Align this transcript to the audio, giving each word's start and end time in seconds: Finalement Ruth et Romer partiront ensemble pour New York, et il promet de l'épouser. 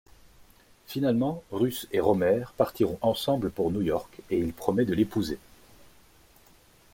Finalement 0.87 1.43
Ruth 1.51 1.85
et 1.91 1.99
Romer 1.99 2.45
partiront 2.57 2.97
ensemble 3.01 3.51
pour 3.51 3.69
New 3.69 3.83
York, 3.83 4.21
et 4.31 4.39
il 4.39 4.51
promet 4.51 4.83
de 4.83 4.95
l'épouser. 4.95 5.37